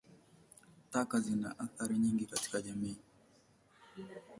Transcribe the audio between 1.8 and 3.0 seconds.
nyingi katika jamii.